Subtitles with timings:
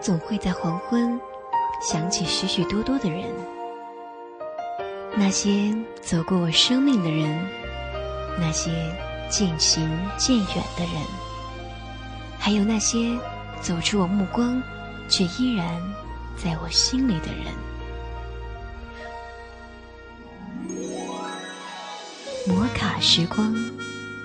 [0.00, 1.20] 总会在黄昏
[1.80, 3.24] 想起许许多多的人，
[5.16, 7.46] 那些走过我生命的人，
[8.38, 8.70] 那些
[9.28, 10.46] 渐行渐远
[10.76, 11.02] 的人，
[12.38, 13.16] 还有那些
[13.60, 14.60] 走出我目光
[15.08, 15.80] 却依然
[16.36, 17.52] 在我心里的人。
[22.48, 23.54] 摩卡时光，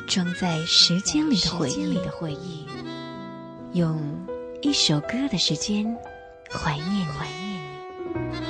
[0.07, 2.65] 装在时间里的回忆，
[3.73, 4.01] 用
[4.63, 5.85] 一首歌的时间
[6.49, 8.47] 怀念怀念你。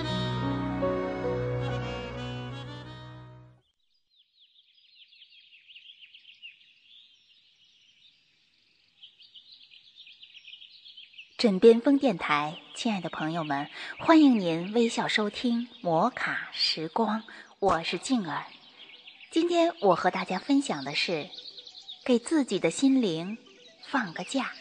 [11.38, 17.24] 枕边风电台，亲爱的朋友们，欢迎您微笑收听摩卡时光，
[17.60, 18.46] 我是静儿。
[19.30, 21.30] 今天我和大家分享的是，
[22.06, 23.38] 给自己的心灵
[23.84, 24.54] 放个假，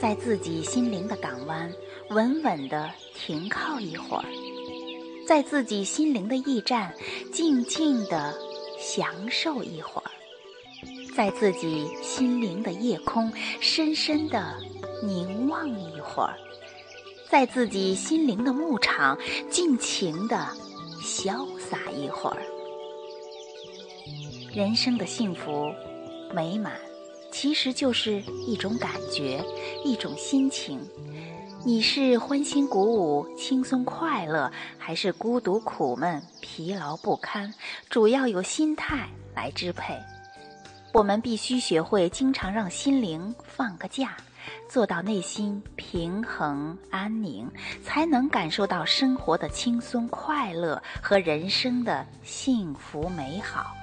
[0.00, 1.72] 在自己心灵的港湾
[2.10, 4.24] 稳稳的停靠一会儿，
[5.26, 6.94] 在自己心灵的驿站
[7.32, 8.34] 静静的
[8.78, 10.10] 享受一会儿，
[11.14, 14.54] 在自己心灵的夜空深深的
[15.02, 16.36] 凝望一会儿，
[17.28, 19.18] 在自己心灵的牧场
[19.50, 20.46] 尽情的
[21.00, 22.36] 潇洒一会儿。
[24.52, 25.72] 人生的幸福
[26.32, 26.78] 美满，
[27.38, 29.44] 其实就是一种感觉，
[29.84, 30.80] 一种心情。
[31.66, 37.52] 你是欢欣鼓舞、轻松快乐，还是孤独苦闷、疲劳不堪？
[37.90, 39.98] 主要由心态来支配。
[40.94, 44.16] 我们必须学会经常让心灵放个假，
[44.66, 47.50] 做到内心平衡安宁，
[47.84, 53.76] 才能感受到生活的轻松快乐和人生的幸福美好。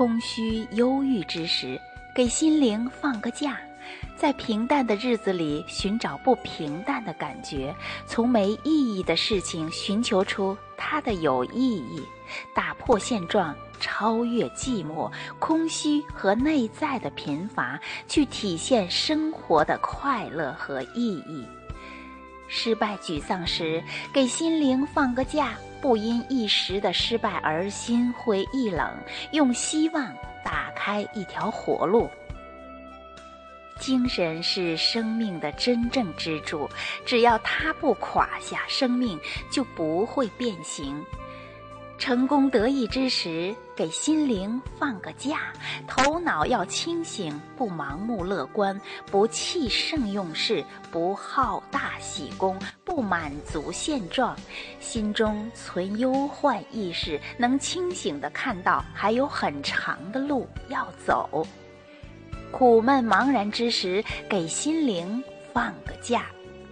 [0.00, 1.78] 空虚忧郁之时，
[2.14, 3.60] 给心灵放个假，
[4.16, 7.76] 在平淡的日子里寻找不平淡的感觉，
[8.06, 12.02] 从没意义的事情寻求出它的有意义，
[12.54, 21.44] 打破现状，超越寂寞、空虚和内在的贫乏，去体现生活的快乐和意义。
[22.50, 25.56] 失败沮丧时，给心灵放个假。
[25.80, 28.94] 不因一时的失败而心灰意冷，
[29.32, 32.10] 用希望打开一条活路。
[33.78, 36.68] 精神是生命的真正支柱，
[37.06, 39.18] 只要它不垮下，生命
[39.50, 41.02] 就不会变形。
[42.00, 45.52] 成功得意之时，给心灵放个假，
[45.86, 48.80] 头脑要清醒，不盲目乐观，
[49.10, 54.34] 不气盛用事，不好大喜功，不满足现状，
[54.80, 61.46] 心中存忧患意识，能清醒地看到还有很长的路要走。
[62.50, 65.22] 苦闷茫然之时，给心灵
[65.52, 66.24] 放个假，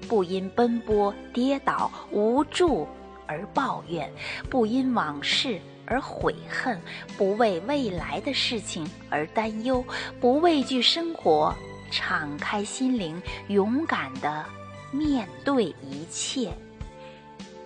[0.09, 2.89] 不因奔波跌倒无助。
[3.29, 4.11] 而抱怨，
[4.51, 6.81] 不因往事而悔恨，
[7.17, 9.85] 不为未来的事情而担忧，
[10.19, 11.55] 不畏惧生活，
[11.91, 14.45] 敞开心灵，勇敢地
[14.91, 16.53] 面对一切。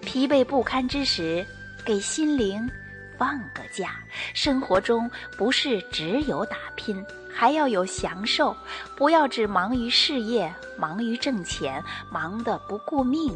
[0.00, 1.46] 疲惫不堪之时，
[1.86, 2.68] 给心灵
[3.16, 4.02] 放个假。
[4.34, 5.08] 生活中
[5.38, 7.02] 不是只有打拼，
[7.32, 8.54] 还要有享受。
[8.96, 13.32] 不要只忙于事业，忙于挣钱，忙得不顾命，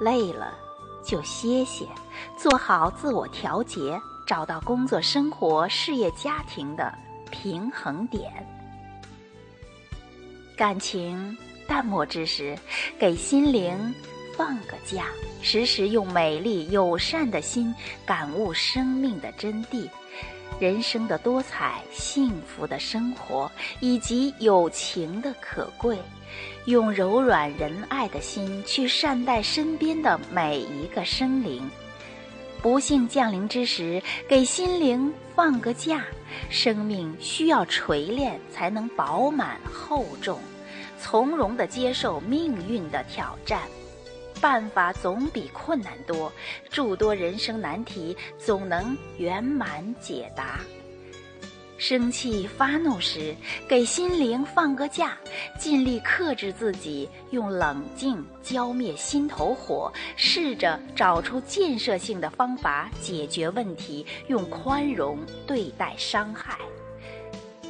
[0.00, 0.54] 累了。
[1.06, 1.86] 就歇歇，
[2.36, 6.92] 做好自我调节，找到工作、生活、事业、家庭的
[7.30, 8.30] 平衡点。
[10.56, 11.36] 感情
[11.68, 12.58] 淡漠之时，
[12.98, 13.94] 给心灵
[14.36, 15.06] 放个假，
[15.42, 17.72] 时时用美丽友善的心
[18.04, 19.88] 感悟生命的真谛。
[20.58, 23.50] 人生的多彩，幸福的生活，
[23.80, 25.98] 以及友情的可贵，
[26.64, 31.68] 用柔软仁爱的心去善待身边的每一个生灵。
[32.62, 36.04] 不幸降临之时，给心灵放个假。
[36.48, 40.40] 生命需要锤炼，才能饱满厚重，
[40.98, 43.60] 从容地接受命运的挑战。
[44.40, 46.32] 办法总比困难多，
[46.70, 50.60] 诸多人生难题总能圆满解答。
[51.78, 53.36] 生气发怒时，
[53.68, 55.14] 给心灵放个假，
[55.58, 66.56] 尽力克制自己，用冷静浇灭心头火，试着找出建设性的方法解决问题，用宽容对待伤害。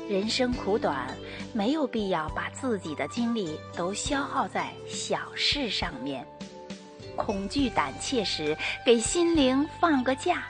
[0.09, 1.09] 人生苦短，
[1.53, 6.25] 没有必要把自己的精力都消耗在小事上面。
[7.17, 10.45] 恐惧胆怯时，给心灵放个假，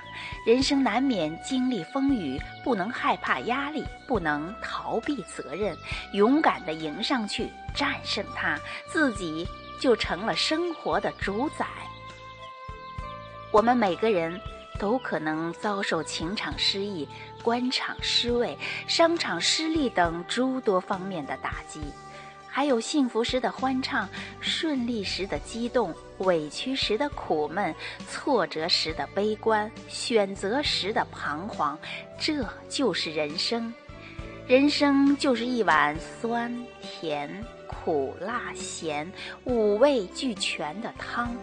[0.44, 5.76] 人生难免经历风雨，不能害怕压力，不能逃避责任，
[6.12, 8.58] 勇敢地迎上去，战胜它，
[8.88, 9.48] 自己
[9.80, 11.66] 就成了生活的主宰。
[13.52, 14.38] 我们每个人
[14.78, 17.08] 都可能遭受情场失意、
[17.42, 21.80] 官场失位、商场失利等诸多方面的打击。
[22.56, 24.08] 还有幸福时的欢畅，
[24.40, 27.74] 顺利时的激动，委屈时的苦闷，
[28.08, 31.78] 挫折时的悲观，选择时的彷徨，
[32.18, 33.70] 这就是人生。
[34.46, 36.50] 人生就是一碗酸
[36.80, 39.06] 甜苦辣咸
[39.44, 41.36] 五味俱全的汤，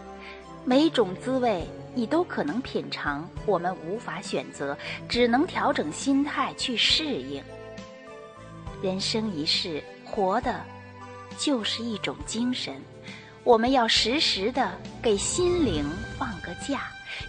[0.64, 1.64] 每种滋味
[1.94, 3.24] 你都可能品尝。
[3.46, 4.76] 我们无法选择，
[5.08, 7.40] 只能调整心态去适应。
[8.82, 10.60] 人生一世，活的。
[11.38, 12.80] 就是一种精神，
[13.42, 14.72] 我们要时时的
[15.02, 15.84] 给心灵
[16.18, 16.82] 放个假，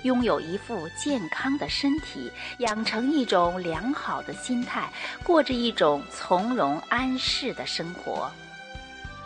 [0.04, 4.90] 拥有一副健康的身体，养成一种良好的心态，
[5.24, 8.32] 过着一种从容安适的生活。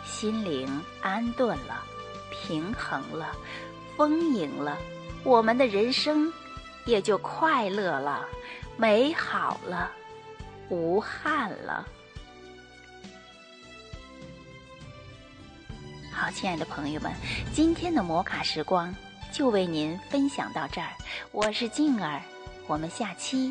[0.04, 0.68] 心灵
[1.00, 1.82] 安顿了，
[2.30, 3.32] 平衡了，
[3.96, 4.76] 丰盈了，
[5.22, 6.32] 我们的人生
[6.84, 8.26] 也就快乐了，
[8.76, 9.90] 美好了，
[10.68, 11.86] 无憾了。
[16.20, 17.10] 好，亲爱的朋友们，
[17.50, 18.94] 今天的摩卡时光
[19.32, 20.88] 就为您分享到这儿。
[21.32, 22.20] 我是静儿，
[22.66, 23.50] 我们下期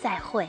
[0.00, 0.48] 再会。